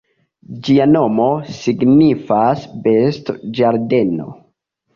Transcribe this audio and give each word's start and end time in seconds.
Ĝia 0.67 0.87
nomo 0.93 1.27
signifas 1.59 2.65
"bestoĝardeno". 2.89 4.35